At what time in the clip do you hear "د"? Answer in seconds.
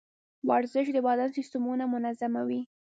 0.93-0.97